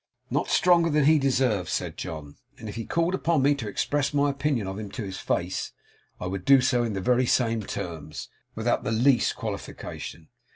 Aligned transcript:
'Not 0.31 0.47
stronger 0.47 0.89
than 0.89 1.03
he 1.03 1.19
deserves,' 1.19 1.71
said 1.73 1.95
John; 1.95 2.37
'and 2.57 2.67
if 2.67 2.73
he 2.73 2.85
called 2.87 3.13
upon 3.13 3.43
me 3.43 3.53
to 3.53 3.67
express 3.67 4.15
my 4.15 4.31
opinion 4.31 4.65
of 4.65 4.79
him 4.79 4.89
to 4.93 5.03
his 5.03 5.19
face, 5.19 5.73
I 6.19 6.25
would 6.25 6.43
do 6.43 6.59
so 6.59 6.83
in 6.83 6.93
the 6.93 7.01
very 7.01 7.27
same 7.27 7.61
terms, 7.61 8.27
without 8.55 8.83
the 8.83 8.91
least 8.91 9.35
qualification. 9.35 10.29